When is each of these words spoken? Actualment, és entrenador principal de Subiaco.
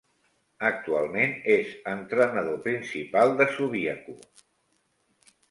Actualment, 0.69 1.35
és 1.55 1.69
entrenador 1.91 2.57
principal 2.65 3.35
de 3.43 3.49
Subiaco. 3.59 4.19